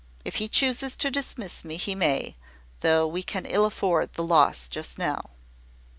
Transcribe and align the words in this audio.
If 0.25 0.37
he 0.37 0.47
chooses 0.47 0.95
to 0.95 1.11
dismiss 1.11 1.63
me, 1.63 1.77
he 1.77 1.93
may, 1.93 2.35
though 2.79 3.05
we 3.05 3.21
can 3.21 3.45
ill 3.45 3.67
afford 3.67 4.13
the 4.13 4.23
loss 4.23 4.67
just 4.67 4.97
now." 4.97 5.29